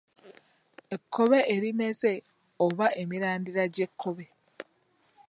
Ekkobe 0.95 1.39
erimeze 1.55 2.13
oba 2.65 2.85
emirandira 3.01 3.63
gy'ekkobe. 3.73 4.25